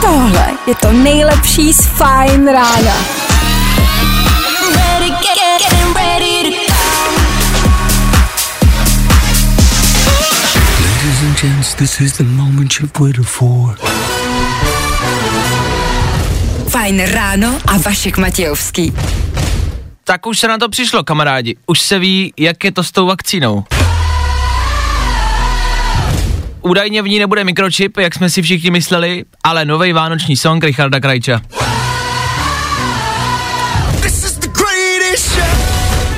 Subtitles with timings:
[0.00, 2.94] Tohle je to nejlepší z Fajn rána.
[10.80, 13.78] Ladies and gents, this is the moment you've waited for.
[16.68, 18.92] Fajn ráno a Vašek Matějovský.
[20.04, 21.56] Tak už se na to přišlo, kamarádi.
[21.66, 23.64] Už se ví, jak je to s tou vakcínou.
[26.62, 31.00] Údajně v ní nebude mikročip, jak jsme si všichni mysleli, ale nový vánoční song Richarda
[31.00, 31.40] Krajča.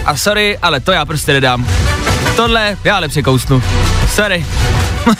[0.04, 1.66] A sorry, ale to já prostě nedám.
[2.36, 3.62] Tohle já ale překousnu.
[4.14, 4.46] Sorry.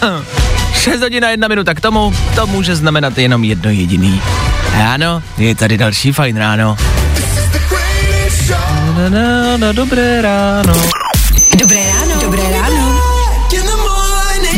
[0.75, 4.23] 6 hodin a jedna minuta k tomu, to může znamenat jenom jedno jediný.
[4.89, 6.77] Ano, je tady další fajn ráno.
[8.97, 10.73] Na, na, na, dobré ráno.
[11.59, 12.23] Dobré ráno.
[12.23, 12.70] Dobré ráno.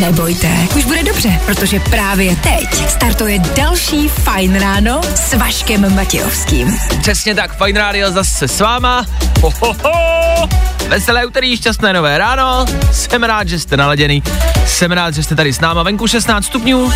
[0.03, 6.79] Nebojte, už bude dobře, protože právě teď startuje další Fajn ráno s Vaškem Matějovským.
[7.01, 9.07] Přesně tak, Fajn Radio zase s váma.
[9.41, 10.49] Ho, ho, ho.
[10.89, 12.65] Veselé úterý, šťastné nové ráno.
[12.93, 14.23] Jsem rád, že jste naladěný.
[14.67, 15.83] Jsem rád, že jste tady s náma.
[15.83, 16.93] Venku 16 stupňů.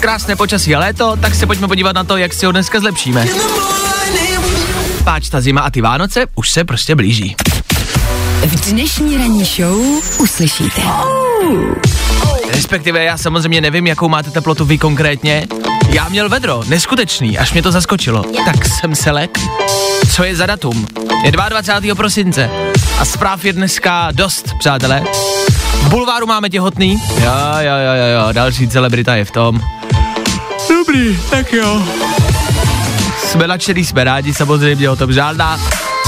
[0.00, 3.26] Krásné počasí a léto, tak se pojďme podívat na to, jak si ho dneska zlepšíme.
[5.04, 7.36] Páč, ta zima a ty Vánoce už se prostě blíží.
[8.46, 9.78] V dnešní ranní show
[10.18, 10.82] uslyšíte.
[12.50, 15.46] Respektive já samozřejmě nevím, jakou máte teplotu vy konkrétně.
[15.88, 18.24] Já měl vedro, neskutečný, až mě to zaskočilo.
[18.44, 19.38] Tak jsem se lek.
[20.14, 20.86] Co je za datum?
[21.24, 21.94] Je 22.
[21.94, 22.50] prosince
[22.98, 25.04] a zpráv je dneska dost, přátelé.
[25.82, 26.92] V bulváru máme těhotný.
[26.92, 29.60] Jo, jo, jo, jo, jo, další celebrita je v tom.
[30.68, 31.82] Dobrý, tak jo.
[33.18, 35.60] Jsme nadšený, jsme rádi, samozřejmě o tom žádná.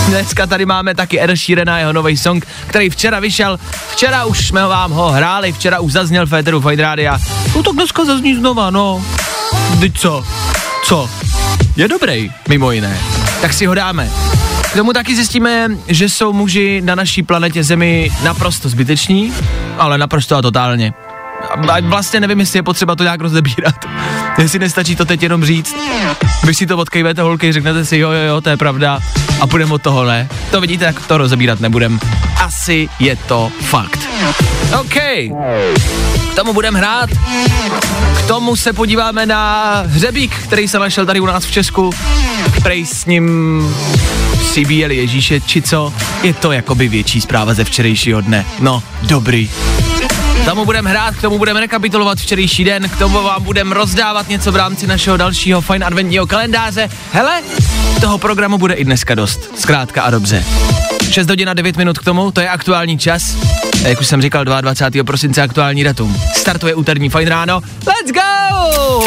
[0.07, 3.59] Dneska tady máme taky Ed Sheeran a jeho nový song, který včera vyšel.
[3.91, 7.19] Včera už jsme vám ho hráli, včera už zazněl v Féteru Fight Rádia.
[7.57, 9.03] No tak dneska zazní znova, no.
[9.81, 10.25] Teď co?
[10.85, 11.11] Co?
[11.77, 12.99] Je dobrý, mimo jiné.
[13.41, 14.11] Tak si ho dáme.
[14.73, 19.33] K tomu taky zjistíme, že jsou muži na naší planetě Zemi naprosto zbyteční,
[19.79, 20.93] ale naprosto a totálně.
[21.51, 23.75] A vlastně nevím, jestli je potřeba to nějak rozebírat.
[24.39, 25.77] Jestli nestačí to teď jenom říct.
[26.45, 29.01] Vy si to odkejvete holky, řeknete si jo, jo, jo, to je pravda
[29.41, 30.29] a půjdeme od toho, ne?
[30.51, 32.01] To vidíte, jak to rozebírat nebudem.
[32.45, 34.09] Asi je to fakt.
[34.81, 34.95] OK.
[36.31, 37.11] K tomu budeme hrát.
[38.19, 41.93] K tomu se podíváme na hřebík, který se našel tady u nás v Česku.
[42.63, 43.27] Prej s ním
[44.53, 45.93] si bíjeli Ježíše, či co?
[46.23, 48.47] Je to jakoby větší zpráva ze včerejšího dne.
[48.61, 49.51] No, dobrý.
[50.47, 54.53] Tomu budeme hrát, k tomu budeme rekapitulovat včerejší den, k tomu vám budeme rozdávat něco
[54.53, 56.89] v rámci našeho dalšího fajn adventního kalendáře.
[57.13, 57.43] Hele,
[58.01, 60.45] toho programu bude i dneska dost, zkrátka a dobře.
[61.11, 63.37] 6 hodin a 9 minut k tomu, to je aktuální čas.
[63.85, 65.05] A jak už jsem říkal, 22.
[65.05, 66.17] prosince aktuální datum.
[66.37, 67.63] Startuje úterní fajn ráno.
[67.87, 69.07] Let's go!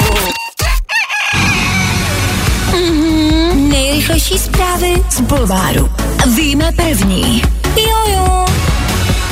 [3.56, 5.90] Nejrychlejší zprávy z Bulváru.
[6.36, 7.42] Víme první.
[7.78, 8.46] Jojo.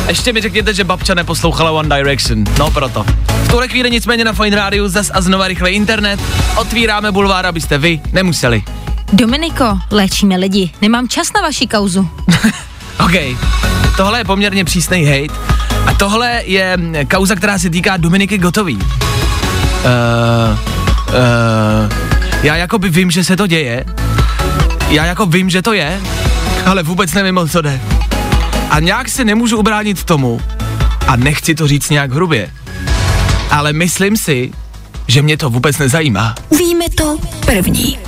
[0.07, 2.43] Ještě mi řekněte, že babča neposlouchala One Direction.
[2.59, 3.05] No proto.
[3.43, 6.19] V tuhle chvíli nicméně na Fine Rádiu zas a znova rychle internet.
[6.55, 8.63] Otvíráme bulvár, abyste vy nemuseli.
[9.13, 10.71] Dominiko, léčíme lidi.
[10.81, 12.09] Nemám čas na vaši kauzu.
[13.05, 13.37] OK.
[13.97, 15.39] Tohle je poměrně přísný hate.
[15.85, 16.77] A tohle je
[17.11, 18.75] kauza, která se týká Dominiky Gotový.
[18.75, 18.81] Uh,
[21.07, 21.91] uh,
[22.43, 23.85] já jakoby vím, že se to děje.
[24.89, 26.01] Já jako vím, že to je,
[26.65, 27.81] ale vůbec nevím, o co jde.
[28.69, 30.41] A nějak se nemůžu ubránit tomu,
[31.07, 32.51] a nechci to říct nějak hrubě,
[33.51, 34.51] ale myslím si,
[35.07, 36.35] že mě to vůbec nezajímá.
[36.57, 37.99] Víme to první.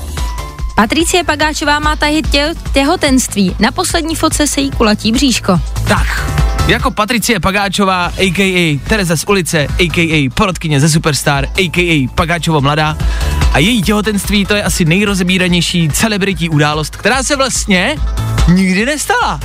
[0.75, 3.55] Patricie Pagáčová má tahy tě, těhotenství.
[3.59, 5.59] Na poslední fotce se jí kulatí bříško.
[5.87, 6.31] Tak,
[6.67, 8.79] jako Patricie Pagáčová, a.k.a.
[8.89, 10.29] Tereza z ulice, a.k.a.
[10.33, 12.07] porodkyně ze Superstar, a.k.a.
[12.15, 12.97] Pagáčovo mladá.
[13.53, 17.95] A její těhotenství to je asi nejrozebíranější celebritní událost, která se vlastně
[18.47, 19.39] nikdy nestala.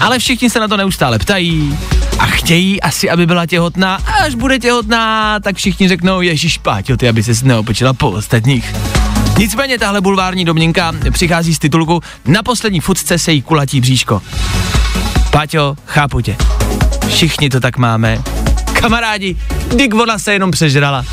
[0.00, 1.78] Ale všichni se na to neustále ptají
[2.18, 3.94] a chtějí asi, aby byla těhotná.
[3.94, 8.74] A až bude těhotná, tak všichni řeknou, Ježíš Páťo, ty, aby se neopočila po ostatních.
[9.38, 14.22] Nicméně tahle bulvární domněnka přichází z titulku Na poslední futce se jí kulatí bříško.
[15.30, 16.36] Páťo, chápu tě.
[17.08, 18.18] Všichni to tak máme.
[18.72, 19.36] Kamarádi,
[19.76, 21.04] Dick ona se jenom přežrala.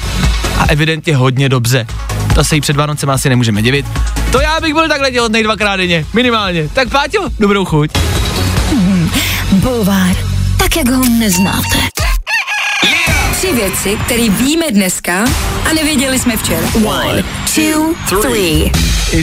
[0.59, 1.88] A evidentně hodně dobře.
[2.35, 3.85] To se jí před Vánocem asi nemůžeme divit.
[4.31, 6.69] To já bych byl takhle těhotnej dvakrát denně, minimálně.
[6.73, 7.91] Tak Páťo, dobrou chuť.
[9.51, 10.15] Bulvár.
[10.57, 12.06] Tak, jak ho neznáte.
[13.37, 15.25] Tři věci, které víme dneska
[15.69, 16.67] a nevěděli jsme včera.
[16.85, 17.23] One,
[17.55, 18.71] two, three.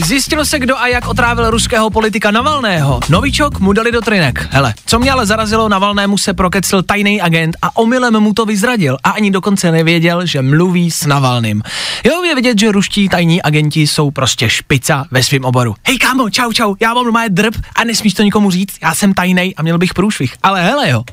[0.05, 2.99] Zjistilo se, kdo a jak otrávil ruského politika Navalného.
[3.09, 4.47] Novičok mu dali do trinek.
[4.51, 8.97] Hele, co mě ale zarazilo, Navalnému se prokecl tajný agent a omylem mu to vyzradil
[9.03, 11.61] a ani dokonce nevěděl, že mluví s Navalným.
[12.03, 15.75] Jo, je vidět, že ruští tajní agenti jsou prostě špica ve svém oboru.
[15.87, 19.13] Hej kámo, čau čau, já mám má drb a nesmíš to nikomu říct, já jsem
[19.13, 20.33] tajnej a měl bych průšvih.
[20.43, 21.03] Ale hele jo.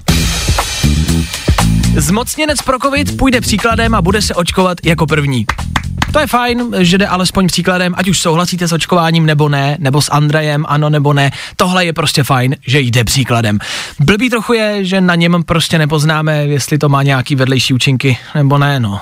[1.96, 5.46] Zmocněnec pro covid půjde příkladem a bude se očkovat jako první.
[6.12, 10.02] To je fajn, že jde alespoň příkladem, ať už souhlasíte s očkováním nebo ne, nebo
[10.02, 11.30] s Andrejem, ano nebo ne.
[11.56, 13.58] Tohle je prostě fajn, že jde příkladem.
[14.00, 18.58] Blbý trochu je, že na něm prostě nepoznáme, jestli to má nějaký vedlejší účinky nebo
[18.58, 19.00] ne, no.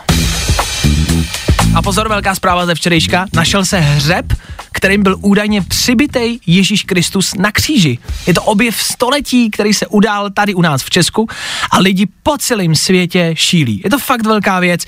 [1.75, 3.27] A pozor, velká zpráva ze včerejška.
[3.35, 4.33] Našel se hřeb,
[4.73, 7.99] kterým byl údajně přibitej Ježíš Kristus na kříži.
[8.27, 11.29] Je to objev století, který se udál tady u nás v Česku
[11.71, 13.81] a lidi po celém světě šílí.
[13.85, 14.85] Je to fakt velká věc.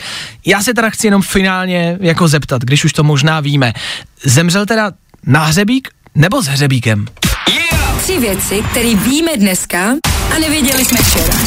[0.47, 3.73] Já se teda chci jenom finálně jako zeptat, když už to možná víme.
[4.25, 4.93] Zemřel teda
[5.27, 7.07] na hřebík nebo s hřebíkem?
[8.03, 9.95] Tři věci, které víme dneska
[10.37, 11.39] a nevěděli jsme včera.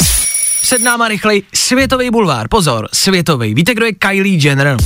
[0.62, 2.48] Před náma rychlej světový bulvár.
[2.48, 3.54] Pozor, světový.
[3.54, 4.76] Víte, kdo je Kylie Jenner?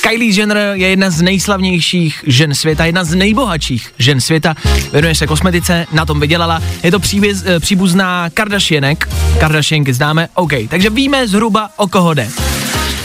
[0.00, 4.54] Kylie Jenner je jedna z nejslavnějších žen světa, jedna z nejbohatších žen světa.
[4.92, 6.62] Věnuje se kosmetice, na tom vydělala.
[6.82, 9.08] Je to příběz, eh, příbuzná Kardashianek.
[9.38, 10.28] Kardashianky známe?
[10.34, 12.28] OK, takže víme zhruba o koho jde.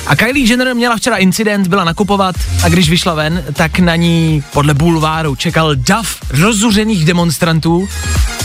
[0.08, 4.44] A Kylie Jenner měla včera incident, byla nakupovat a když vyšla ven, tak na ní
[4.54, 7.88] podle bulváru čekal dav rozuřených demonstrantů,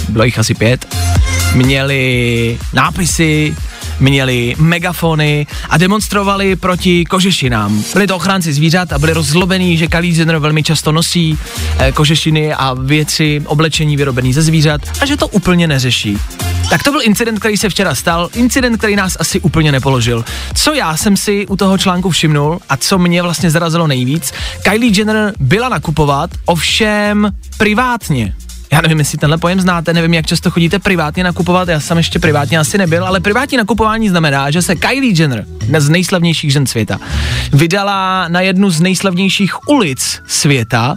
[0.08, 0.96] bylo jich asi pět,
[1.54, 3.56] měli nápisy,
[4.00, 7.82] měli megafony a demonstrovali proti kožešinám.
[7.92, 11.38] Byli to ochránci zvířat a byli rozlobení, že Kylie Jenner velmi často nosí
[11.78, 16.18] eh, kožešiny a věci, oblečení vyrobený ze zvířat a že to úplně neřeší.
[16.70, 20.24] Tak to byl incident, který se včera stal, incident, který nás asi úplně nepoložil.
[20.54, 24.32] Co já jsem si u toho článku všimnul a co mě vlastně zarazilo nejvíc,
[24.62, 28.34] Kylie Jenner byla nakupovat, ovšem privátně.
[28.72, 32.18] Já nevím, jestli tenhle pojem znáte, nevím, jak často chodíte privátně nakupovat, já jsem ještě
[32.18, 36.66] privátně asi nebyl, ale privátní nakupování znamená, že se Kylie Jenner, jedna z nejslavnějších žen
[36.66, 36.98] světa,
[37.52, 40.96] vydala na jednu z nejslavnějších ulic světa,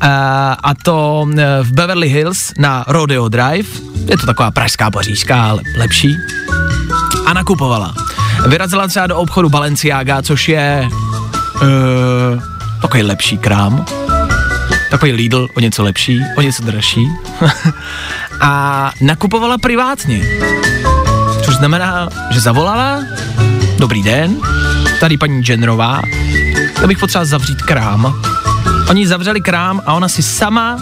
[0.00, 3.68] a, a to e, v Beverly Hills na Rodeo Drive,
[4.10, 6.16] je to taková pražská pařížská, ale lepší,
[7.26, 7.94] a nakupovala.
[8.48, 10.88] Vyrazila třeba do obchodu Balenciaga, což je
[11.62, 12.42] uh,
[12.80, 13.86] takový lepší krám,
[14.92, 17.08] takový Lidl, o něco lepší, o něco dražší.
[18.40, 20.20] a nakupovala privátně.
[21.44, 23.04] Což znamená, že zavolala,
[23.78, 24.36] dobrý den,
[25.00, 26.00] tady paní Jennerová,
[26.80, 28.22] já bych potřeboval zavřít krám.
[28.90, 30.76] Oni zavřeli krám a ona si sama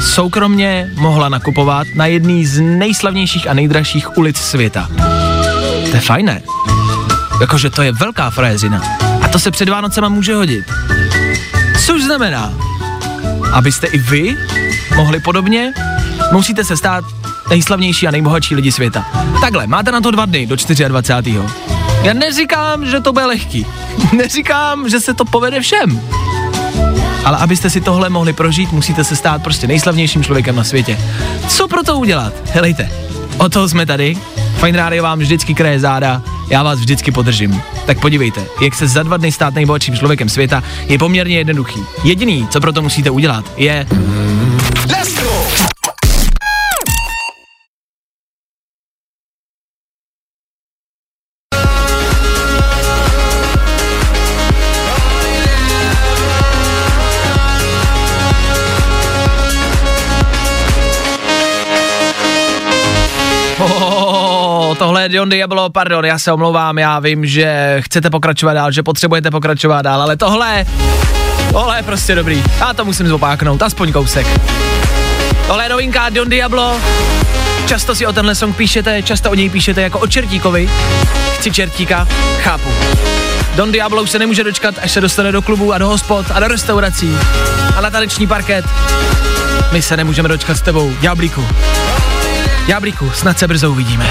[0.00, 4.88] soukromně mohla nakupovat na jedný z nejslavnějších a nejdražších ulic světa.
[5.90, 6.42] To je fajné.
[7.40, 8.82] Jakože to je velká frézina.
[9.22, 10.64] A to se před Vánocema může hodit.
[11.86, 12.52] Což znamená,
[13.52, 14.36] abyste i vy
[14.96, 15.72] mohli podobně,
[16.32, 17.04] musíte se stát
[17.50, 19.06] nejslavnější a nejbohatší lidi světa.
[19.40, 20.56] Takhle, máte na to dva dny do
[20.88, 21.38] 24.
[22.02, 23.66] Já neříkám, že to bude lehký.
[24.12, 26.00] neříkám, že se to povede všem.
[27.24, 30.98] Ale abyste si tohle mohli prožít, musíte se stát prostě nejslavnějším člověkem na světě.
[31.48, 32.32] Co pro to udělat?
[32.52, 32.90] Helejte,
[33.38, 34.16] o toho jsme tady.
[34.60, 37.62] Fine Radio vám vždycky kraje záda, já vás vždycky podržím.
[37.86, 41.80] Tak podívejte, jak se za dva dny stát nejbohatším člověkem světa je poměrně jednoduchý.
[42.04, 43.86] Jediný, co pro to musíte udělat, je...
[43.90, 44.33] Let's
[65.08, 69.82] Dion Diablo, pardon, já se omlouvám, já vím, že chcete pokračovat dál, že potřebujete pokračovat
[69.82, 70.66] dál, ale tohle,
[71.52, 72.42] tohle je prostě dobrý.
[72.58, 74.26] Já to musím zopáknout, aspoň kousek.
[75.46, 76.80] Tohle je novinka Don Diablo.
[77.66, 80.70] Často si o tenhle song píšete, často o něj píšete jako o čertíkovi.
[81.34, 82.08] Chci čertíka,
[82.42, 82.68] chápu.
[83.56, 86.40] Don Diablo už se nemůže dočkat, až se dostane do klubu a do hospod a
[86.40, 87.16] do restaurací
[87.76, 88.64] a na taneční parket.
[89.72, 91.46] My se nemůžeme dočkat s tebou, Diablíku.
[92.66, 94.10] Jáblíku, snad se brzo uvidíme.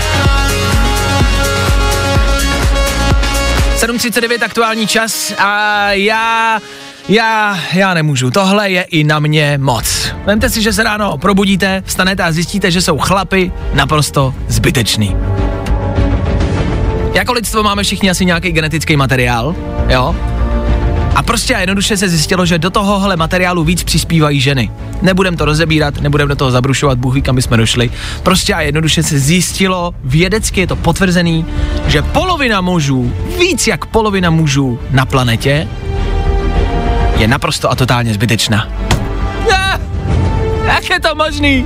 [3.83, 6.59] 7.39 aktuální čas a já,
[7.09, 8.31] já, já nemůžu.
[8.31, 10.13] Tohle je i na mě moc.
[10.25, 15.15] Vemte si, že se ráno probudíte, vstanete a zjistíte, že jsou chlapy naprosto zbytečný.
[17.13, 19.55] Jako lidstvo máme všichni asi nějaký genetický materiál,
[19.89, 20.15] jo?
[21.15, 24.72] A prostě a jednoduše se zjistilo, že do tohohle materiálu víc přispívají ženy.
[25.01, 27.91] Nebudem to rozebírat, nebudem do toho zabrušovat, Bůh ví, kam jsme došli.
[28.24, 31.46] Prostě a jednoduše se zjistilo, vědecky je to potvrzený,
[31.88, 35.67] že polovina mužů, víc jak polovina mužů na planetě,
[37.17, 38.67] je naprosto a totálně zbytečná.
[39.51, 39.79] Ah,
[40.65, 41.65] jak je to možný?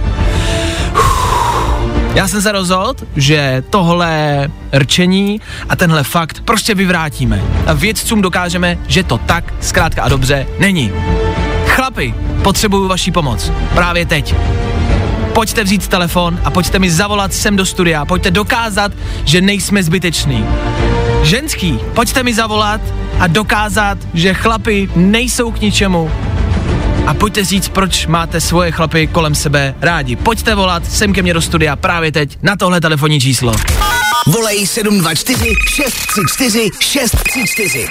[2.18, 7.42] Já jsem se rozhodl, že tohle rčení a tenhle fakt prostě vyvrátíme.
[7.68, 10.92] A vědcům dokážeme, že to tak zkrátka a dobře není.
[11.66, 13.52] Chlapi, potřebuju vaši pomoc.
[13.74, 14.36] Právě teď.
[15.34, 18.06] Pojďte vzít telefon a pojďte mi zavolat sem do studia.
[18.06, 18.92] Pojďte dokázat,
[19.26, 20.46] že nejsme zbyteční.
[21.24, 22.82] Ženský, pojďte mi zavolat
[23.20, 26.12] a dokázat, že chlapi nejsou k ničemu,
[27.08, 30.16] a pojďte říct, proč máte svoje chlapy kolem sebe rádi.
[30.16, 33.54] Pojďte volat sem ke mně do studia právě teď na tohle telefonní číslo.
[34.28, 37.88] Volej 724 634 634.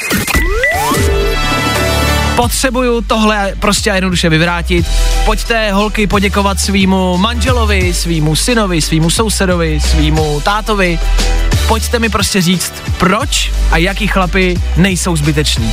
[2.37, 4.87] Potřebuju tohle prostě a jednoduše vyvrátit.
[5.25, 10.99] Pojďte holky poděkovat svýmu manželovi, svýmu synovi, svýmu sousedovi, svýmu tátovi.
[11.69, 15.73] Pojďte mi prostě říct, proč a jaký chlapy nejsou zbyteční.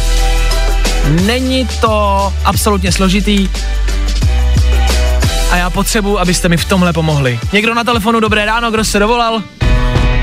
[1.09, 3.49] Není to absolutně složitý
[5.51, 7.39] a já potřebuji, abyste mi v tomhle pomohli.
[7.53, 9.43] Někdo na telefonu, dobré ráno, kdo se dovolal?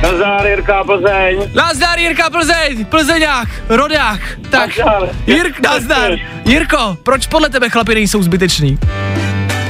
[0.03, 1.51] Nazdar, Jirka, Plzeň.
[1.55, 4.21] Nazdar Jirka Plzeň, Plzeňák, Rodák.
[4.51, 5.09] Tak, Nazdar.
[5.27, 6.13] Jirk, nazdar.
[6.45, 8.79] Jirko, proč podle tebe chlapi nejsou zbyteční?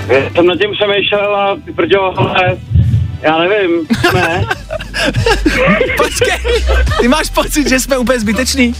[0.08, 2.56] Já jsem nad tím přemýšlel a ty prdělo, ale
[3.22, 3.70] já nevím,
[4.14, 4.44] ne.
[5.96, 6.64] Počkej,
[7.00, 8.74] ty máš pocit, že jsme úplně zbyteční?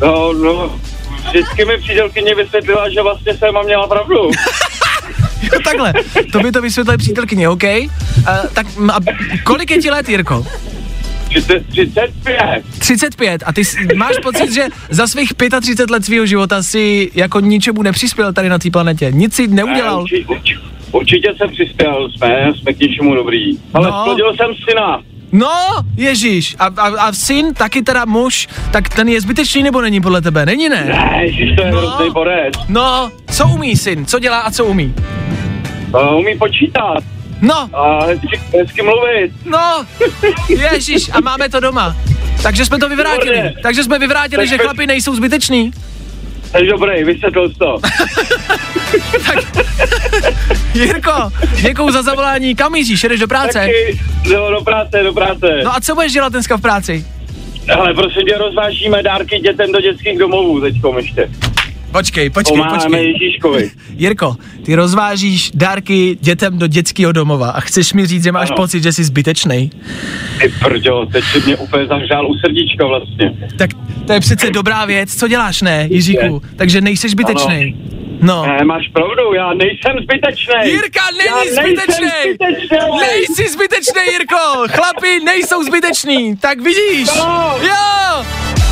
[0.00, 0.80] No, no,
[1.36, 4.16] vždycky mi přítelkyně vysvětlila, že vlastně jsem a měla pravdu.
[5.42, 5.92] Jo, takhle,
[6.32, 7.62] to by to vysvětlili přítelkyně, OK?
[7.64, 7.88] Uh,
[8.54, 8.96] tak a
[9.44, 10.46] kolik je ti let, Jirko?
[11.28, 12.62] 30, 35.
[12.78, 13.62] 35 a ty
[13.96, 18.58] máš pocit, že za svých 35 let svého života si jako ničemu nepřispěl tady na
[18.58, 20.02] té planetě, nic si neudělal.
[20.02, 20.60] Určitě, určitě,
[20.92, 23.58] určitě jsem přispěl, jsme, jsme k něčemu dobrý.
[23.74, 24.02] Ale No.
[24.02, 25.02] splodil jsem syna.
[25.36, 25.52] No,
[25.96, 30.22] Ježíš, a, a, a syn, taky teda muž, tak ten je zbytečný nebo není podle
[30.22, 30.46] tebe?
[30.46, 30.84] Není ne?
[30.84, 31.78] Ne, ježiš, to je No.
[31.80, 32.54] hrozný borec.
[32.68, 34.94] No, co umí syn, co dělá a co umí?
[35.94, 36.98] Uh, umí počítat
[37.40, 39.32] No, a hezky, hezky mluvit.
[39.44, 39.84] no,
[40.72, 41.96] Ježíš, a máme to doma.
[42.42, 43.34] Takže jsme to vyvrátili.
[43.36, 43.54] Výborně.
[43.62, 45.70] Takže jsme vyvrátili, Tak že chlapi nejsou zbyteční.
[46.70, 47.78] Dobrý, vysvětlil to.
[50.80, 51.12] Jirko,
[51.62, 52.54] děkuju za zavolání.
[52.54, 53.02] Kam míříš?
[53.02, 53.58] Jedeš do práce?
[53.58, 54.00] Taky,
[54.34, 55.60] no, do práce, do práce.
[55.64, 57.04] No a co budeš dělat dneska v práci?
[57.78, 61.30] Ale prosím tě, rozvážíme dárky dětem do dětských domovů teďkom ještě.
[61.92, 63.12] Počkej, počkej, Pomáháme počkej.
[63.22, 63.70] Ježíškovi.
[63.96, 68.56] Jirko, ty rozvážíš dárky dětem do dětského domova a chceš mi říct, že máš Ano.
[68.56, 69.70] pocit, že jsi zbytečný.
[70.40, 73.32] Ty prďo, teď si mě úplně zahřál u srdíčka vlastně.
[73.58, 73.70] Tak
[74.06, 76.42] to je přece dobrá věc, co děláš, ne, Jiříku?
[76.56, 77.76] Takže nejseš zbytečný.
[78.26, 78.46] No.
[78.46, 80.54] Ne, máš pravdu, já nejsem zbytečný.
[80.72, 82.48] Jirka není nejsem zbytečný!
[83.00, 84.66] Nejsi zbytečný, Jirko!
[84.68, 87.08] Chlapi nejsou zbyteční, tak vidíš!
[87.16, 87.54] No.
[87.60, 88.24] Jo!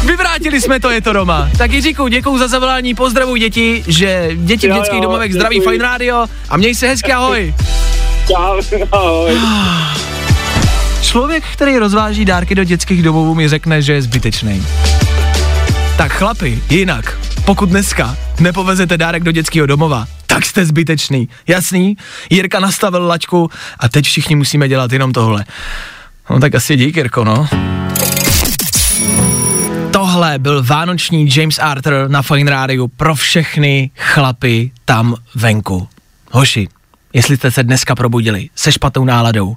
[0.06, 1.48] Vyvrátili jsme to, je to doma.
[1.58, 5.56] Tak Jiříku, děkuju za zavolání, pozdravuj děti, že děti v Jo, dětských jo, domovech zdraví
[5.56, 5.70] děkuji.
[5.70, 7.54] Fine Radio a měj se hezky, ahoj.
[8.26, 8.60] Čau,
[8.92, 9.38] ahoj.
[11.02, 14.66] Člověk, který rozváží dárky do dětských domovů, mi řekne, že je zbytečný.
[15.96, 21.28] Tak chlapi, jinak, pokud dneska nepovezete dárek do dětského domova, tak jste zbytečný.
[21.46, 21.96] Jasný?
[22.30, 25.44] Jirka nastavil laťku a teď všichni musíme dělat jenom tohle.
[26.30, 27.48] No tak asi dík, Jirko, no.
[29.92, 35.88] Tohle byl vánoční James Arthur na Fine Radio pro všechny chlapy tam venku.
[36.32, 36.68] Hoši,
[37.14, 39.56] jestli jste se dneska probudili se špatnou náladou,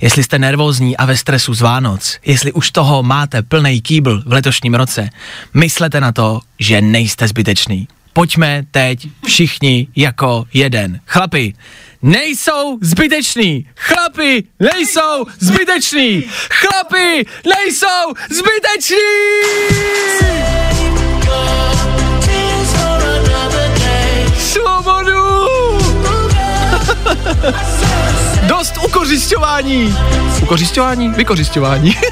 [0.00, 4.32] jestli jste nervózní a ve stresu z Vánoc, jestli už toho máte plný kýbl v
[4.32, 5.10] letošním roce,
[5.54, 7.88] myslete na to, že nejste zbytečný.
[8.12, 11.00] Pojďme teď všichni jako jeden.
[11.06, 11.54] Chlapi,
[12.02, 13.66] nejsou zbyteční!
[13.76, 16.22] Chlapi, nejsou zbyteční!
[16.50, 18.96] Chlapi, nejsou zbyteční!
[28.42, 29.96] Dost ukořišťování!
[30.42, 31.08] Ukořišťování?
[31.08, 31.96] Vykořišťování.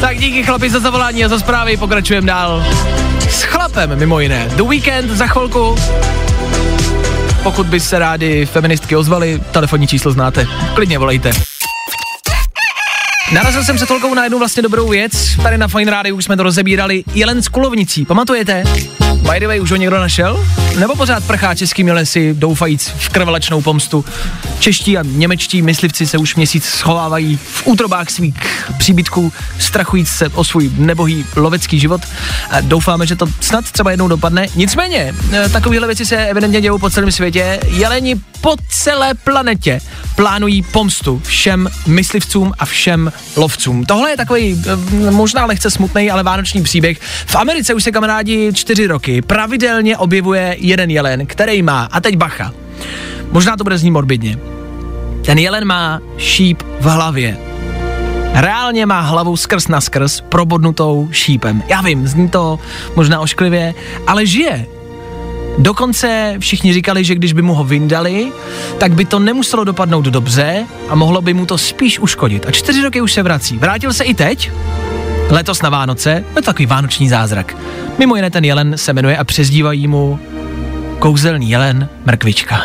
[0.00, 2.64] tak díky chlapi za zavolání a za zprávy, pokračujeme dál.
[3.30, 4.48] S chlapem mimo jiné.
[4.56, 5.76] The Weekend za chvilku.
[7.42, 10.46] Pokud by se rádi feministky ozvaly, telefonní číslo znáte.
[10.74, 11.30] Klidně volejte.
[13.32, 15.12] Narazil jsem před chvilkou na jednu vlastně dobrou věc.
[15.42, 17.04] Tady na Fine Radio už jsme to rozebírali.
[17.14, 18.64] Jelen s kulovnicí, pamatujete?
[19.14, 20.46] By the way, už ho někdo našel?
[20.78, 24.04] Nebo pořád prchá českými lesy, doufajíc v krvelačnou pomstu?
[24.58, 28.34] Čeští a němečtí myslivci se už měsíc schovávají v útrobách svých
[28.78, 32.00] příbytků, strachujíc se o svůj nebohý lovecký život.
[32.50, 34.46] A doufáme, že to snad třeba jednou dopadne.
[34.54, 37.60] Nicméně, eh, takovéhle věci se evidentně dějou po celém světě.
[37.66, 39.80] Jeleni po celé planetě
[40.18, 43.84] plánují pomstu všem myslivcům a všem lovcům.
[43.84, 47.00] Tohle je takový eh, možná lehce smutný, ale vánoční příběh.
[47.26, 52.16] V Americe už se kamarádi čtyři roky pravidelně objevuje jeden jelen, který má, a teď
[52.16, 52.52] bacha,
[53.30, 54.38] možná to bude znít morbidně,
[55.24, 57.38] ten jelen má šíp v hlavě.
[58.34, 61.62] Reálně má hlavu skrz na skrz probodnutou šípem.
[61.68, 62.58] Já vím, zní to
[62.96, 63.74] možná ošklivě,
[64.06, 64.66] ale žije.
[65.58, 68.32] Dokonce všichni říkali, že když by mu ho vyndali,
[68.78, 72.46] tak by to nemuselo dopadnout dobře a mohlo by mu to spíš uškodit.
[72.46, 73.58] A čtyři roky už se vrací.
[73.58, 74.50] Vrátil se i teď,
[75.30, 77.56] letos na Vánoce, to takový vánoční zázrak.
[77.98, 80.18] Mimo jiné ten jelen se jmenuje a přezdívají mu
[80.98, 82.60] kouzelný jelen mrkvička.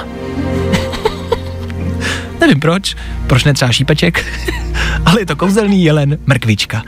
[2.39, 2.95] Nevím proč,
[3.27, 4.25] proč ne třeba šípeček,
[5.05, 6.83] ale je to kouzelný jelen mrkvička.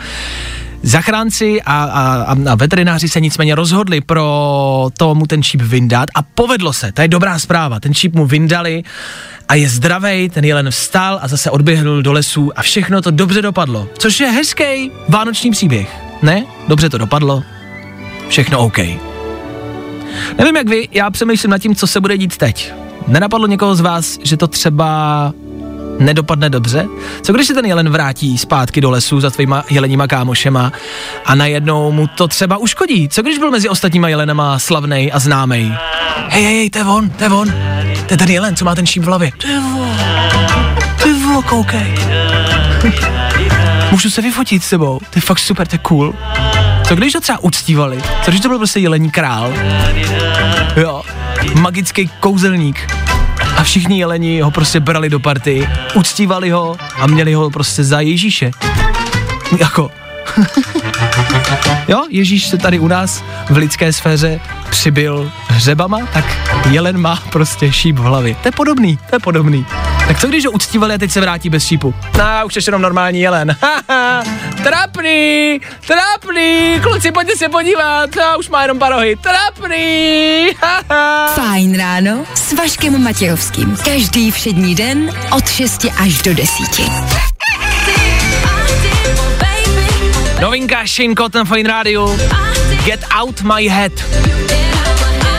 [0.83, 6.21] Zachránci a, a, a veterináři se nicméně rozhodli pro to mu ten šíp vyndat a
[6.21, 8.83] povedlo se, to je dobrá zpráva, ten šíp mu vyndali
[9.47, 13.41] a je zdravej, ten jelen vstal a zase odběhnul do lesů a všechno to dobře
[13.41, 16.45] dopadlo, což je hezký vánoční příběh, ne?
[16.67, 17.43] Dobře to dopadlo,
[18.27, 18.77] všechno OK.
[20.37, 22.73] Nevím jak vy, já přemýšlím nad tím, co se bude dít teď.
[23.07, 25.33] Nenapadlo někoho z vás, že to třeba
[25.99, 26.87] nedopadne dobře?
[27.21, 30.71] Co když se ten jelen vrátí zpátky do lesu za tvýma jeleníma kámošema
[31.25, 33.09] a najednou mu to třeba uškodí?
[33.09, 35.71] Co když byl mezi ostatníma jelenama slavnej a známej?
[36.29, 37.53] Hej, hej, hej, to je on, to je on.
[38.07, 39.31] To je ten jelen, co má ten šíp v hlavě.
[39.37, 40.29] Ty vole,
[41.03, 41.95] ty vole, koukej.
[43.91, 46.15] Můžu se vyfotit s sebou, to je fakt super, to je cool.
[46.87, 48.01] Co když to třeba uctívali?
[48.23, 49.53] Co když to byl prostě jelení král?
[50.75, 51.01] Jo,
[51.55, 53.04] magický kouzelník.
[53.55, 57.99] A všichni jeleni ho prostě brali do party, uctívali ho a měli ho prostě za
[57.99, 58.51] Ježíše.
[59.59, 59.91] Jako.
[61.87, 66.25] jo, Ježíš se tady u nás v lidské sféře přibyl hřebama, tak
[66.71, 68.35] jelen má prostě šíp v hlavě.
[68.35, 69.65] To je podobný, to je podobný.
[70.07, 71.93] Tak co když ho uctívali a teď se vrátí bez šípu?
[72.17, 73.55] No, už je jenom normální jelen.
[74.63, 79.15] Trapný, trapný, kluci, pojďte se podívat, no, už má jenom parohy.
[79.15, 80.49] Trapný.
[81.35, 83.77] Fajn ráno s Vaškem Matějovským.
[83.85, 86.51] Každý všední den od 6 až do 10.
[90.41, 92.17] Novinka Shane Cotton Fine Radio.
[92.85, 93.91] Get out my head.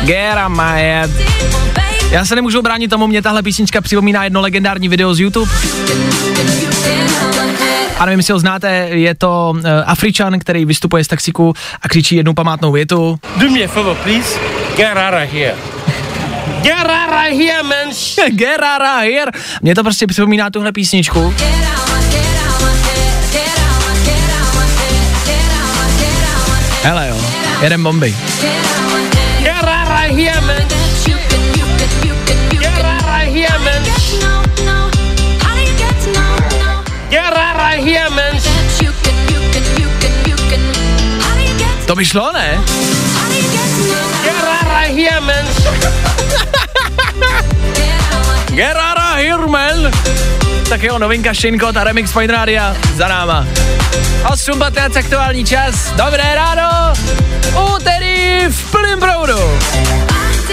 [0.05, 1.11] Get out my head.
[2.17, 5.53] Já se nemůžu bránit tomu, mě tahle písnička připomíná jedno legendární video z YouTube.
[7.99, 12.17] A nevím, jestli ho znáte, je to uh, Afričan, který vystupuje z taxiku a křičí
[12.17, 13.19] jednu památnou větu.
[13.37, 14.39] Do me a favor, please.
[14.77, 15.55] Get out of here.
[16.63, 17.89] Get out of here, man.
[18.37, 19.33] Get out of here.
[19.63, 21.35] Mně to prostě připomíná tuhle písničku.
[26.83, 27.21] Hele jo,
[27.63, 28.17] jeden bomby.
[29.43, 30.96] Get out of here, man.
[33.37, 33.83] Get out of here, man.
[37.11, 38.35] Get out of here, man.
[41.87, 42.57] To by šlo, ne?
[44.25, 45.45] Get out of here, man.
[48.57, 49.93] Get out of here, man.
[50.69, 53.47] Tak jo, novinka Shinko, a remix Fine Rádia za náma.
[54.25, 56.93] 8.15 aktuální čas, dobré ráno,
[57.75, 59.39] úterý v plném proudu.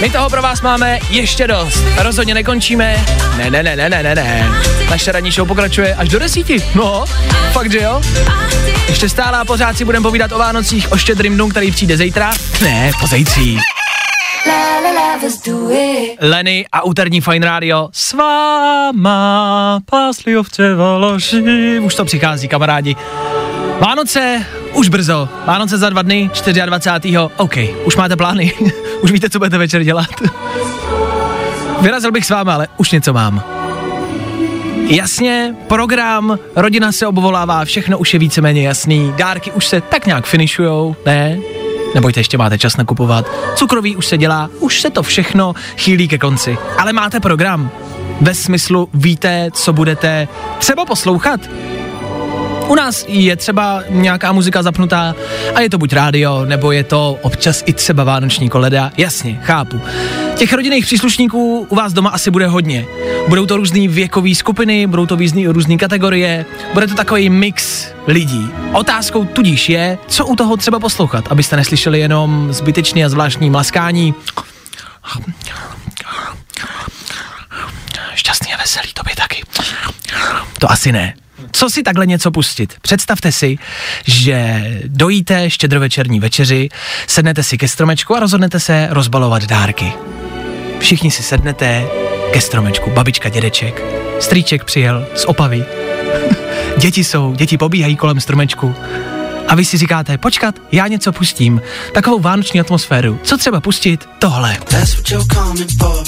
[0.01, 1.83] My toho pro vás máme ještě dost.
[1.97, 3.05] Rozhodně nekončíme.
[3.37, 4.51] Ne, ne, ne, ne, ne, ne, ne.
[4.89, 6.63] Naše ranní show pokračuje až do desíti.
[6.75, 7.05] No,
[7.51, 8.01] fakt, že jo?
[8.87, 12.33] Ještě stále a pořád si budeme povídat o Vánocích, o štědrým dnu, který přijde zítra.
[12.61, 13.59] Ne, po zítří.
[16.21, 21.79] Lenny a úterní Fine Radio s váma, pásli ovce valoši.
[21.79, 22.95] Už to přichází, kamarádi.
[23.83, 25.29] Vánoce už brzo.
[25.45, 26.29] Vánoce za dva dny,
[26.65, 27.17] 24.
[27.37, 27.53] OK,
[27.85, 28.53] už máte plány.
[29.01, 30.09] už víte, co budete večer dělat.
[31.81, 33.43] Vyrazil bych s váma, ale už něco mám.
[34.87, 40.25] Jasně, program, rodina se obvolává, všechno už je víceméně jasný, dárky už se tak nějak
[40.25, 41.37] finišujou, ne?
[41.95, 43.31] Nebojte, ještě máte čas nakupovat.
[43.55, 46.57] Cukroví už se dělá, už se to všechno chýlí ke konci.
[46.77, 47.71] Ale máte program.
[48.21, 50.27] Ve smyslu víte, co budete
[50.59, 51.39] třeba poslouchat.
[52.73, 55.15] U nás je třeba nějaká muzika zapnutá
[55.55, 58.91] a je to buď rádio, nebo je to občas i třeba vánoční koleda.
[58.97, 59.81] Jasně, chápu.
[60.35, 62.85] Těch rodinných příslušníků u vás doma asi bude hodně.
[63.27, 68.49] Budou to různé věkové skupiny, budou to různé kategorie, bude to takový mix lidí.
[68.71, 74.13] Otázkou tudíž je, co u toho třeba poslouchat, abyste neslyšeli jenom zbytečný a zvláštní mlaskání.
[78.15, 79.43] Šťastný a veselý, to by taky.
[80.59, 81.13] To asi ne.
[81.53, 82.73] Co si takhle něco pustit?
[82.81, 83.57] Představte si,
[84.05, 86.69] že dojíte štědrovečerní večeři,
[87.07, 89.93] sednete si ke stromečku a rozhodnete se rozbalovat dárky.
[90.79, 91.85] Všichni si sednete
[92.33, 93.83] ke stromečku, babička, dědeček,
[94.19, 95.65] strýček přijel z Opavy,
[96.77, 98.75] děti jsou, děti pobíhají kolem stromečku
[99.47, 101.61] a vy si říkáte, počkat, já něco pustím,
[101.93, 103.19] takovou vánoční atmosféru.
[103.23, 104.05] Co třeba pustit?
[104.19, 104.57] Tohle.
[105.77, 106.03] For,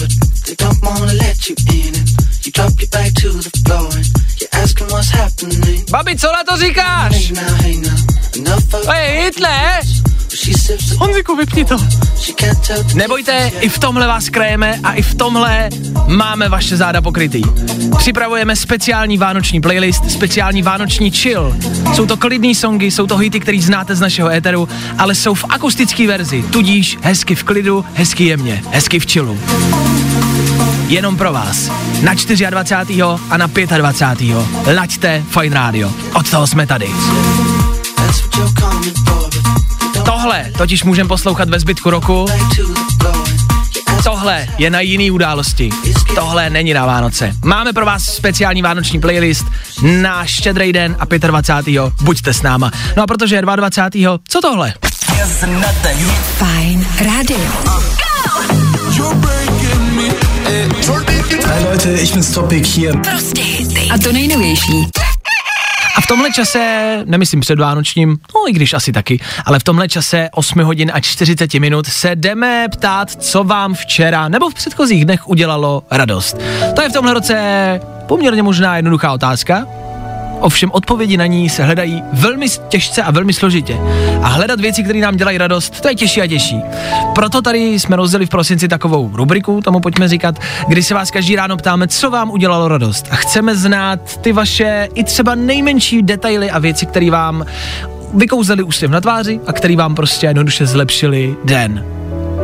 [5.92, 7.34] Babi, co na to říkáš?
[8.72, 9.82] To je hit, ne?
[10.36, 11.78] She sips the Honziku, vypni to.
[12.94, 15.70] Nebojte, i v tomhle vás krajeme a i v tomhle
[16.08, 17.42] máme vaše záda pokrytý.
[17.98, 21.56] Připravujeme speciální vánoční playlist, speciální vánoční chill.
[21.94, 25.46] Jsou to klidný songy, jsou to hity, který znáte z našeho éteru, ale jsou v
[25.50, 29.40] akustické verzi, tudíž hezky v klidu, hezky jemně, hezky v chillu.
[30.88, 31.72] Jenom pro vás.
[32.02, 32.14] Na
[32.50, 33.02] 24.
[33.30, 34.38] a na 25.
[34.76, 35.92] Laďte Fine Radio.
[36.14, 36.92] Od toho jsme tady.
[40.06, 42.26] Tohle totiž můžeme poslouchat ve zbytku roku.
[44.04, 45.70] Tohle je na jiný události.
[46.16, 47.34] Tohle není na Vánoce.
[47.46, 49.46] Máme pro vás speciální vánoční playlist
[49.82, 51.82] na štědrý den a 25.
[52.02, 52.72] Buďte s náma.
[52.98, 54.18] No a protože je 22.
[54.28, 54.74] Co tohle?
[56.38, 57.40] Fajn rádio.
[60.86, 62.98] Hi Leute, ich bin's Topic hier.
[63.00, 63.90] Prostě hity.
[63.94, 64.88] A to nejnovější.
[65.98, 70.30] A v tomhle čase, nemyslím předvánočním, no i když asi taky, ale v tomhle čase
[70.34, 75.28] 8 hodin a 40 minut se jdeme ptát, co vám včera nebo v předchozích dnech
[75.28, 76.38] udělalo radost.
[76.76, 77.36] To je v tomhle roce
[78.08, 79.68] poměrně možná jednoduchá otázka,
[80.40, 83.78] Ovšem odpovědi na ní se hledají velmi těžce a velmi složitě.
[84.22, 86.62] A hledat věci, které nám dělají radost, to je těžší a těžší.
[87.16, 90.36] Proto tady jsme rozdělili v prosinci takovou rubriku, tomu pojďme říkat,
[90.68, 93.08] kdy se vás každý ráno ptáme, co vám udělalo radost.
[93.12, 97.46] A chceme znát ty vaše i třeba nejmenší detaily a věci, které vám
[98.14, 101.86] vykouzeli úsměv na tváři a který vám prostě jednoduše zlepšili den.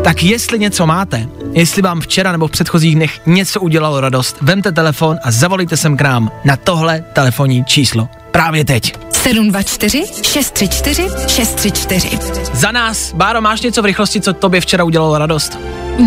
[0.04, 4.72] Tak jestli něco máte, jestli vám včera nebo v předchozích dnech něco udělalo radost, vemte
[4.72, 8.10] telefon a zavolejte sem k nám na tohle telefonní číslo.
[8.32, 8.94] Právě teď.
[9.12, 12.18] 724 634 634.
[12.54, 15.60] Za nás, Báro, máš něco v rychlosti, co tobě včera udělalo radost?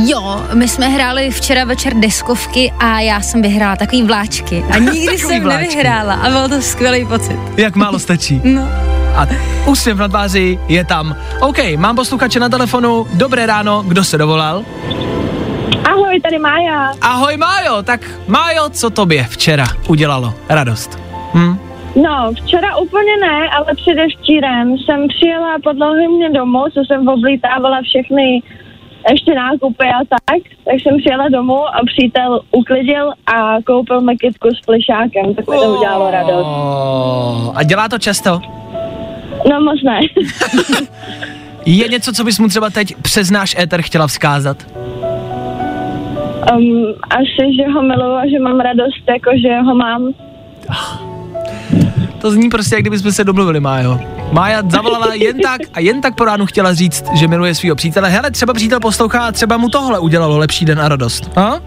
[0.06, 4.64] Jo, my jsme hráli včera večer deskovky a já jsem vyhrála takový vláčky.
[4.70, 5.62] A nikdy jsem vláčky.
[5.68, 7.36] nevyhrála a byl to skvělý pocit.
[7.56, 8.40] Jak málo stačí.
[8.44, 8.68] No.
[9.14, 9.26] A
[9.66, 11.16] úsměv na tváři je tam.
[11.40, 13.06] OK, mám posluchače na telefonu.
[13.12, 14.64] Dobré ráno, kdo se dovolal?
[15.84, 16.92] Ahoj, tady Mája.
[17.00, 20.98] Ahoj Májo, tak Májo, co tobě včera udělalo radost?
[21.34, 21.58] Hm?
[22.02, 28.42] No, včera úplně ne, ale předevčírem jsem přijela po dlouhém domů, co jsem oblítávala všechny
[29.10, 34.48] ještě nákupy a tak, tak jsem přijela domů a přítel uklidil a koupil mi kytku
[34.48, 36.46] s plišákem, tak mi to udělalo radost.
[37.54, 38.40] A dělá to často?
[39.50, 40.00] No moc ne.
[41.66, 44.56] Je něco, co bys mu třeba teď přes náš éter chtěla vzkázat?
[46.52, 50.12] Um, asi, že ho miluju a že mám radost, jako že ho mám.
[52.20, 53.98] To zní prostě, jak kdybychom se domluvili, Májo.
[54.32, 58.08] Mája zavolala jen tak a jen tak po ránu chtěla říct, že miluje svého přítele.
[58.08, 61.38] Hele, třeba přítel poslouchá a třeba mu tohle udělalo lepší den a radost.
[61.38, 61.60] A?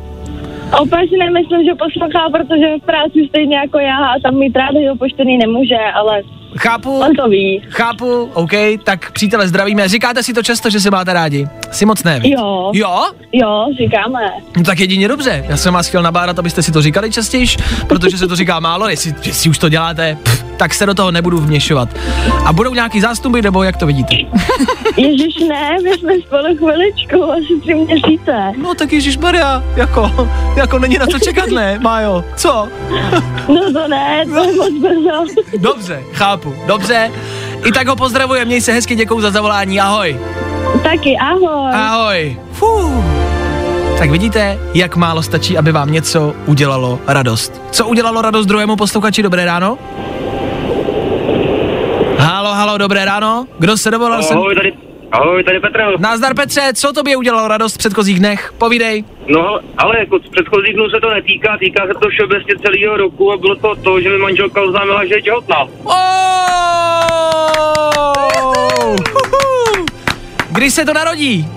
[0.80, 5.38] Opačně nemyslím, že poslouchá, protože v práci stejně jako já a tam mít rádio poštěný
[5.38, 6.22] nemůže, ale
[6.58, 7.62] Chápu, on to ví.
[7.70, 8.52] chápu, OK,
[8.84, 9.88] tak přítele zdravíme.
[9.88, 11.48] Říkáte si to často, že se máte rádi?
[11.72, 12.20] Si moc ne?
[12.24, 13.06] Jo, Jo?
[13.34, 14.20] jo, říkáme.
[14.58, 15.46] No tak jedině dobře.
[15.50, 17.46] Já jsem vás chtěl nabádat, abyste si to říkali častěji,
[17.88, 21.12] protože se to říká málo, jestli, jestli už to děláte, pff, tak se do toho
[21.12, 21.90] nebudu vměšovat.
[22.46, 24.16] A budou nějaký zástupy, nebo jak to vidíte?
[24.98, 28.52] Ježíš ne, my jsme spolu chviličku, asi tři měsíce.
[28.62, 32.24] No tak Ježíš Maria, jako, jako není na co čekat, ne, Májo?
[32.36, 32.68] Co?
[33.48, 35.42] No to ne, to je moc brzo.
[35.58, 37.12] Dobře, chápu, dobře.
[37.66, 40.20] I tak ho pozdravujem, měj se hezky, děkuju za zavolání, ahoj.
[40.84, 41.72] Taky, ahoj.
[41.74, 42.38] Ahoj.
[42.52, 42.92] Fuh.
[43.98, 47.62] Tak vidíte, jak málo stačí, aby vám něco udělalo radost.
[47.72, 49.24] Co udělalo radost druhému posluchači?
[49.24, 49.78] Dobré ráno?
[52.28, 53.48] Halo, halo, dobré ráno.
[53.60, 54.22] Kdo se dovolal?
[54.32, 54.74] Ahoj, tady,
[55.12, 55.80] ahoj, tady Petr.
[56.00, 58.54] Nazdar Petře, co tobě udělalo radost v předchozích dnech?
[58.58, 59.04] Povídej.
[59.28, 63.32] No, ale jako z předchozích dnů se to netýká, týká se to všeobecně celého roku
[63.32, 65.58] a bylo to to, že mi manželka oznámila, že je těhotná.
[65.84, 65.98] Oh!
[70.52, 71.48] Kdy se to narodí?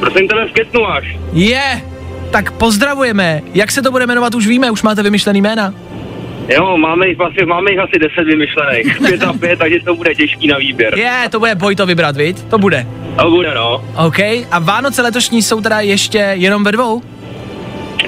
[0.00, 1.16] Prosím tebe, v květnu až.
[1.32, 1.82] Je,
[2.30, 3.40] tak pozdravujeme.
[3.54, 5.74] Jak se to bude jmenovat, už víme, už máte vymyšlený jména.
[6.48, 8.98] Jo, máme jich, asi, máme jich asi 10 vymyšlených.
[9.06, 10.98] Pět a pět, takže to bude těžký na výběr.
[10.98, 12.42] Je, to bude boj to vybrat, viď?
[12.42, 12.86] To bude.
[13.18, 13.84] To bude, no.
[14.06, 14.18] OK,
[14.50, 17.02] a Vánoce letošní jsou teda ještě jenom ve dvou?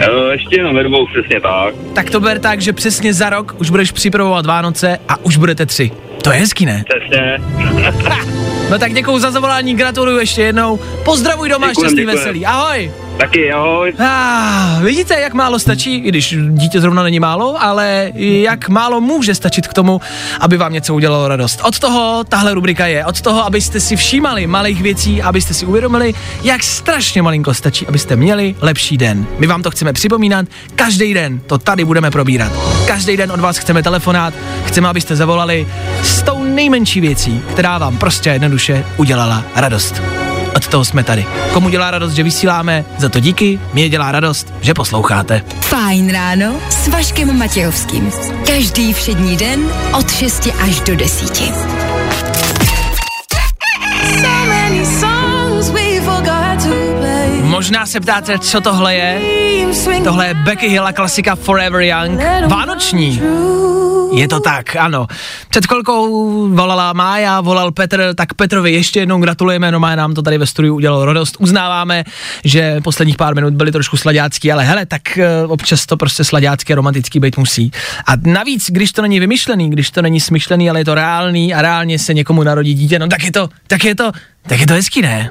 [0.07, 1.75] Jo, ještě jenom ve dvou, přesně tak.
[1.95, 5.67] Tak to ber tak, že přesně za rok už budeš připravovat Vánoce a už budete
[5.67, 5.91] tři.
[6.23, 6.85] To je hezký, ne?
[6.89, 7.39] Přesně.
[8.71, 10.79] No tak děkuju za zavolání, gratuluju ještě jednou.
[11.05, 12.17] Pozdravuj doma, Děkujem, šťastný, děkujem.
[12.19, 12.47] veselý.
[12.47, 12.91] Ahoj.
[13.17, 13.95] Taky, ahoj.
[13.99, 19.35] Ah, vidíte, jak málo stačí, i když dítě zrovna není málo, ale jak málo může
[19.35, 20.01] stačit k tomu,
[20.41, 21.61] aby vám něco udělalo radost.
[21.65, 26.15] Od toho tahle rubrika je, od toho, abyste si všímali malých věcí, abyste si uvědomili,
[26.43, 29.27] jak strašně malinko stačí, abyste měli lepší den.
[29.39, 32.53] My vám to chceme připomínat, každý den to tady budeme probírat.
[32.87, 35.67] Každý den od vás chceme telefonát, chceme, abyste zavolali
[36.03, 40.24] s tou nejmenší věcí, která vám prostě jednoduše udělala radost.
[40.57, 41.27] Od toho jsme tady.
[41.53, 45.43] Komu dělá radost, že vysíláme, za to díky, mě dělá radost, že posloucháte.
[45.61, 48.11] Fajn ráno s Vaškem Matějovským.
[48.47, 49.61] Každý všední den
[49.99, 51.43] od 6 až do 10.
[57.43, 59.21] Možná se ptáte, co tohle je?
[60.05, 62.21] Tohle je Becky Hill a klasika Forever Young.
[62.47, 63.21] Vánoční.
[64.17, 65.07] Je to tak, ano.
[65.49, 70.23] Před chvilkou volala Mája, volal Petr, tak Petrovi ještě jednou gratulujeme, no Mája nám to
[70.23, 71.37] tady ve studiu udělalo radost.
[71.39, 72.05] Uznáváme,
[72.45, 76.73] že posledních pár minut byly trošku sladácký, ale hele, tak eh, občas to prostě sladácký
[76.73, 77.73] a romantický být musí.
[78.07, 81.63] A navíc, když to není vymyšlený, když to není smyšlený, ale je to reálný a
[81.63, 84.13] reálně se někomu narodí dítě, no tak je to, tak je to,
[84.47, 85.31] tak je to hezký, ne?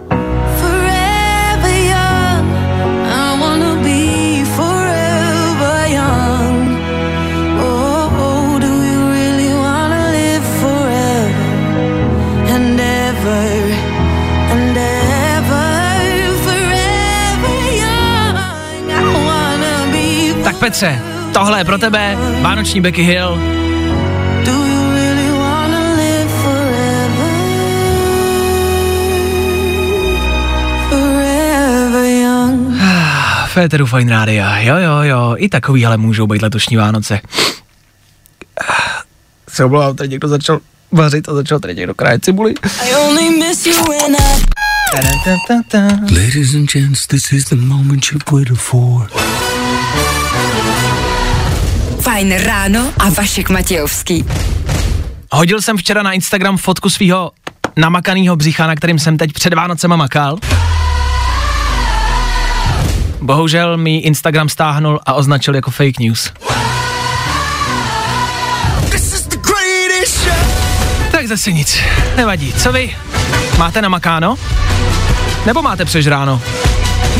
[20.64, 21.02] Petře,
[21.34, 23.38] tohle je pro tebe, Vánoční Becky Hill.
[33.48, 37.20] Féteru Fine Radio, jo, jo, jo, i takový ale můžou být letošní Vánoce.
[39.50, 40.60] Se omlouvám, tady někdo začal
[40.92, 42.54] vařit a začal tady někdo krájet cibuli.
[46.12, 49.10] Ladies and gents, this is the moment you've waited for.
[52.04, 54.26] Fajn ráno a Vašek Matějovský.
[55.32, 57.32] Hodil jsem včera na Instagram fotku svého
[57.76, 60.38] namakanýho břicha, na kterým jsem teď před Vánocema makal.
[63.22, 66.32] Bohužel mi Instagram stáhnul a označil jako fake news.
[71.12, 71.80] Tak zase nic,
[72.16, 72.54] nevadí.
[72.54, 72.96] Co vy?
[73.58, 74.36] Máte namakáno?
[75.46, 76.42] Nebo máte přežráno?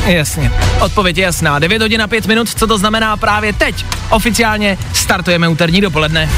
[0.06, 1.60] Jasně, odpověď je jasná.
[1.60, 3.86] 9 hodin a 5 minut, co to znamená právě teď?
[4.10, 6.30] Oficiálně startujeme úterní dopoledne.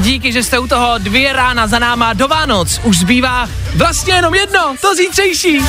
[0.00, 2.80] Díky, že jste u toho dvě rána za náma do Vánoc.
[2.84, 5.60] Už zbývá vlastně jenom jedno, to zítřejší.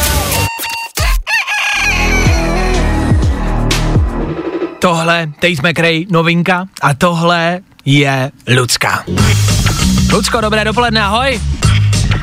[4.79, 9.03] Tohle, Tate McRae, novinka a tohle je Lucka.
[10.13, 11.41] Lucko, dobré dopoledne, ahoj.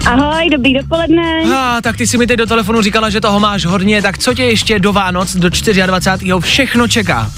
[0.09, 1.43] Ahoj, dobrý dopoledne.
[1.57, 4.35] A, tak ty si mi teď do telefonu říkala, že toho máš hodně, tak co
[4.35, 5.49] tě ještě do Vánoc, do
[5.87, 6.33] 24.
[6.41, 7.31] všechno čeká?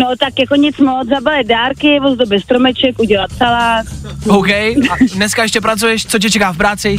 [0.00, 3.86] No tak jako nic moc, zabalit dárky, ozdobit stromeček, udělat salát.
[4.28, 6.98] OK, a dneska ještě pracuješ, co tě čeká v práci?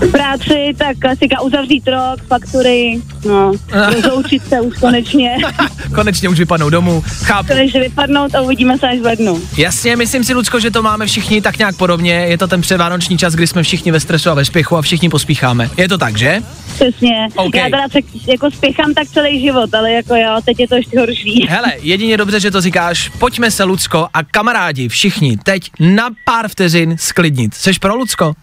[0.00, 3.52] V práci, tak klasika uzavřít rok, faktury, no,
[3.94, 5.36] rozloučit se už konečně.
[5.94, 7.48] Konečně už vypadnou domů, chápu.
[7.48, 9.42] Konečně vypadnout a uvidíme se až v lednu.
[9.56, 12.12] Jasně, myslím si, Lucko, že to máme všichni tak nějak podobně.
[12.12, 15.08] Je to ten předvánoční čas, kdy jsme všichni ve stresu a ve spěchu a všichni
[15.08, 15.70] pospícháme.
[15.76, 16.42] Je to tak, že?
[16.74, 17.28] Přesně.
[17.36, 17.54] OK.
[17.54, 17.98] Já teda se
[18.30, 21.46] jako spěchám tak celý život, ale jako jo, teď je to ještě horší.
[21.48, 23.08] Hele, jedině dobře, že to říkáš.
[23.18, 27.54] Pojďme se, Lucko, a kamarádi, všichni, teď na pár vteřin sklidnit.
[27.54, 28.34] Seš pro, Lucko?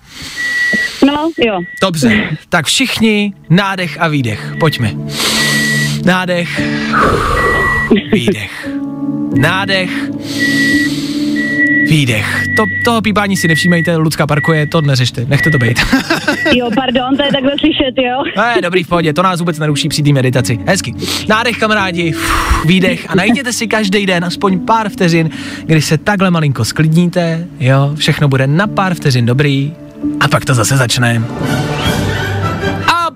[1.06, 1.60] No, jo.
[1.82, 4.54] Dobře, tak všichni nádech a výdech.
[4.60, 4.94] Pojďme.
[6.06, 6.62] Nádech,
[8.14, 8.70] výdech.
[9.38, 9.90] Nádech,
[11.90, 12.44] výdech.
[12.58, 15.80] To, toho pípání si nevšímejte, Lucka parkuje, to neřešte, nechte to být.
[16.54, 18.24] Jo, pardon, to je takhle slyšet, jo.
[18.38, 20.60] Ne, dobrý v pohodě, to nás vůbec neruší při té meditaci.
[20.66, 20.94] Hezky.
[21.30, 22.14] Nádech, kamarádi,
[22.66, 25.30] výdech a najděte si každý den aspoň pár vteřin,
[25.66, 29.74] kdy se takhle malinko sklidníte, jo, všechno bude na pár vteřin dobrý
[30.20, 31.22] a pak to zase začne.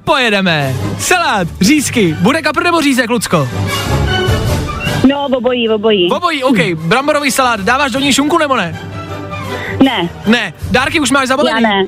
[0.10, 0.76] Pojedeme.
[1.00, 3.50] Salát, řízky, bude kapr nebo řízek, Lucko?
[5.10, 6.12] No, obojí, obojí.
[6.12, 8.80] Obojí, OK, bramborový salát, dáváš do ní šunku nebo ne?
[9.84, 11.62] Ne, Ne, dárky už máš zabalený?
[11.64, 11.86] já ne.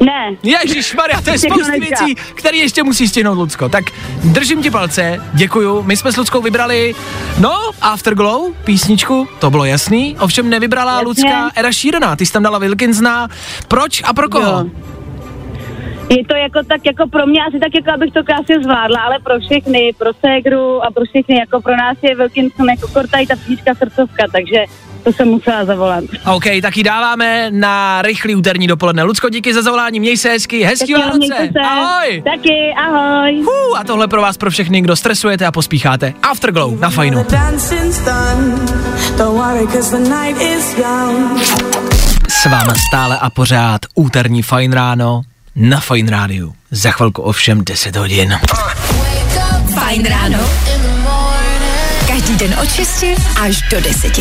[0.00, 0.36] Ne.
[0.42, 3.68] Ježíš Maria, to je spousta věcí, které ještě musí stihnout, Lucko.
[3.68, 3.84] Tak
[4.24, 5.82] držím ti palce, děkuju.
[5.82, 6.94] My jsme s Luckou vybrali,
[7.38, 10.16] no, Afterglow, písničku, to bylo jasný.
[10.20, 11.06] Ovšem nevybrala Jasně.
[11.06, 13.28] Lucka Era Sheerana, ty jsi tam dala Wilkinsna.
[13.68, 14.50] Proč a pro koho?
[14.50, 14.66] Jo.
[16.10, 19.18] Je to jako tak, jako pro mě asi tak, jako abych to krásně zvládla, ale
[19.18, 23.36] pro všechny, pro ségru a pro všechny, jako pro nás je Wilkinson jako kortaj ta
[23.36, 24.64] písnička srdcovka, takže
[25.04, 26.04] to jsem musela zavolat.
[26.34, 29.02] OK, tak ji dáváme na rychlý úterní dopoledne.
[29.02, 31.34] Lucko, díky za zavolání, měj se hezky, hezký Vánoce.
[31.52, 31.60] se.
[31.68, 32.22] Ahoj.
[32.22, 33.38] Taky, ahoj.
[33.38, 36.14] Uh, a tohle pro vás, pro všechny, kdo stresujete a pospícháte.
[36.22, 37.24] Afterglow na fajnu.
[42.28, 45.22] S váma stále a pořád úterní fajn ráno
[45.60, 46.52] na fajn rádiu.
[46.70, 48.32] Za chvilku ovšem 10 hodin.
[49.74, 50.38] Fajn ráno.
[52.30, 53.04] Každý den od 6
[53.40, 54.18] až do 10.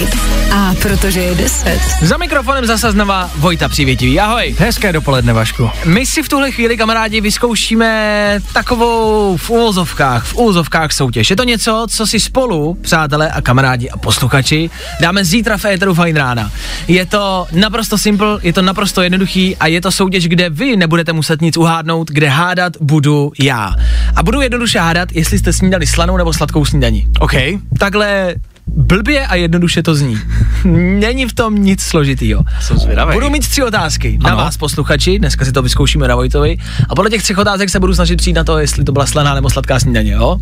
[0.54, 1.80] A protože je 10.
[2.02, 4.20] Za mikrofonem zase znova Vojta Přivětivý.
[4.20, 4.56] Ahoj.
[4.60, 5.70] Hezké dopoledne, Vašku.
[5.86, 11.30] My si v tuhle chvíli, kamarádi, vyzkoušíme takovou v úvozovkách, v úvozovkách soutěž.
[11.30, 14.70] Je to něco, co si spolu, přátelé a kamarádi a posluchači,
[15.00, 16.52] dáme zítra v éteru Fajn rána.
[16.88, 21.14] Je to naprosto simple, je to naprosto jednoduchý a je to soutěž, kde vy nebudete
[21.14, 23.76] muset nic uhádnout, kde hádat budu já.
[24.16, 27.08] A budu jednoduše hádat, jestli jste snídali slanou nebo sladkou snídaní.
[27.20, 27.34] OK.
[27.78, 28.36] Takhle takhle
[28.76, 30.18] blbě a jednoduše to zní.
[31.00, 32.44] Není v tom nic složitýho.
[32.62, 33.14] Jsem zvědavý.
[33.14, 34.38] Budu mít tři otázky na Ano.
[34.38, 35.20] vás, posluchači.
[35.20, 36.58] Dneska si to vyzkoušíme na Vojtovi.
[36.90, 39.34] A podle těch třech otázek se budu snažit přijít na to, jestli to byla slaná
[39.36, 40.38] nebo sladká snídaně, jo?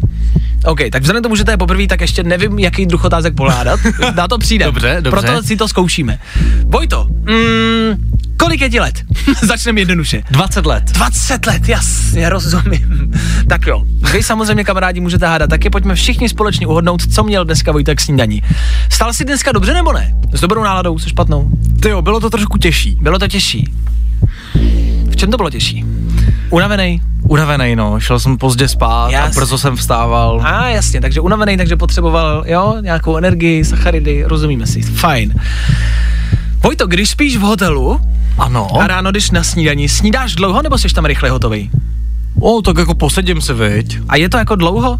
[0.66, 3.36] OK, tak vzhledem k tomu, že to je poprvé, tak ještě nevím, jaký druh otázek
[3.36, 3.80] pokládat.
[4.16, 4.66] Na to přijde.
[4.66, 5.22] Dobře, dobře.
[5.28, 6.20] Proto si to zkoušíme.
[6.66, 9.02] Vojto, mm, kolik je ti let?
[9.44, 10.24] Začneme jednoduše.
[10.32, 10.84] 20 let.
[10.92, 13.13] 20 let, jasně, rozumím.
[13.48, 17.72] tak jo, vy samozřejmě kamarádi můžete hádat, taky pojďme všichni společně uhodnout, co měl dneska
[17.72, 18.41] Vojtek k snídaní.
[18.89, 20.13] Stal si dneska dobře nebo ne?
[20.34, 21.49] S dobrou náladou, se špatnou?
[21.82, 22.97] Ty jo, bylo to trošku těžší.
[23.01, 23.73] Bylo to těžší.
[25.12, 25.86] V čem to bylo těžší?
[26.49, 27.01] Unavený?
[27.21, 27.99] Unavený, no.
[27.99, 29.38] Šel jsem pozdě spát Jas.
[29.38, 30.41] a brzo jsem vstával.
[30.43, 35.34] A jasně, takže unavený, takže potřeboval, jo, nějakou energii, sacharidy, rozumíme si, fajn.
[36.63, 37.99] Vojto, když spíš v hotelu
[38.38, 38.67] Ano.
[38.82, 41.69] a ráno jdeš na snídaní, snídáš dlouho nebo jsi tam rychle hotový?
[42.41, 43.99] O, tak jako posedím se, viď?
[44.10, 44.97] A je to jako dlouho?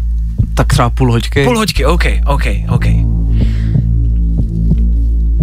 [0.58, 1.44] Tak třeba půl hoďky.
[1.44, 2.84] Půl hoďky, OK, OK, OK.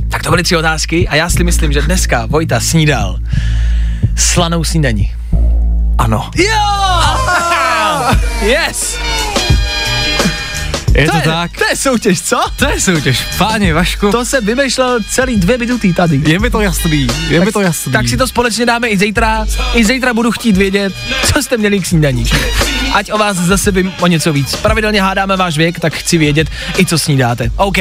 [0.10, 3.18] Tak to byly tři otázky a já si myslím, že dneska Vojta snídal
[4.16, 5.12] slanou snídaní.
[5.98, 6.30] Ano.
[6.36, 6.56] Jo!
[8.42, 8.98] Yes!
[10.96, 11.52] Je to, je, tak.
[11.58, 12.42] To je soutěž, co?
[12.56, 13.24] To je soutěž.
[13.38, 14.12] Páni, Vašku.
[14.12, 16.22] To se vymýšlel celý dvě minuty tady.
[16.26, 17.08] Je mi to jasný.
[17.30, 17.92] Je mi to jasný.
[17.92, 19.46] Tak si to společně dáme i zítra.
[19.74, 20.94] I zítra budu chtít vědět,
[21.34, 22.26] co jste měli k snídaní.
[22.94, 24.56] Ať o vás zase vím o něco víc.
[24.56, 27.52] Pravidelně hádáme váš věk, tak chci vědět i co snídáte.
[27.56, 27.78] OK.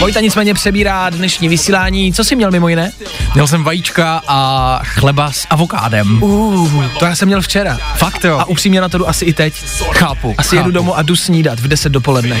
[0.00, 2.12] Vojta nicméně přebírá dnešní vysílání.
[2.12, 2.92] Co jsi měl mimo jiné?
[3.34, 6.22] Měl jsem vajíčka a chleba s avokádem.
[6.22, 7.78] Uh, to já jsem měl včera.
[7.96, 8.38] Fakt jo.
[8.38, 9.54] A upřímně na to jdu asi i teď.
[9.92, 10.34] chápu.
[10.38, 10.56] Asi chápu.
[10.56, 12.40] jedu domů a jdu snídat v 10 dopoledne.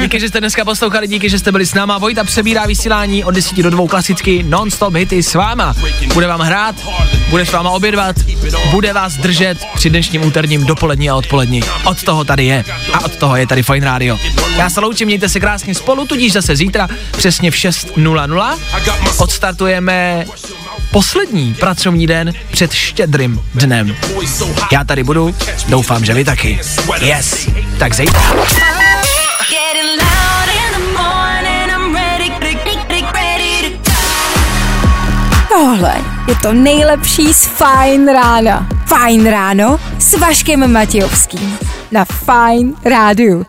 [0.00, 1.98] Díky, že jste dneska poslouchali, díky, že jste byli s náma.
[1.98, 5.74] Vojta přebírá vysílání od 10 do 2 klasicky non-stop hity s váma.
[6.14, 6.76] Bude vám hrát,
[7.30, 8.16] bude s váma obědvat,
[8.70, 11.62] bude vás držet při dnešním úterním dopolední a odpolední.
[11.84, 12.64] Od toho tady je.
[12.92, 14.18] A od toho je tady Fine Radio.
[14.56, 18.58] Já se loučím, mějte se krásně spolu, tudíž zase zítra přesně v 6.00
[19.18, 20.24] odstartujeme
[20.90, 23.96] poslední pracovní den před štědrým dnem.
[24.72, 25.34] Já tady budu,
[25.68, 26.60] doufám, že vy taky.
[27.00, 28.22] Yes, tak zítra.
[35.52, 35.94] Tohle
[36.28, 38.68] je to nejlepší z Fajn rána.
[38.86, 41.58] Fajn ráno s Vaškem Matějovským.
[41.90, 43.46] Na Fajn rádiu.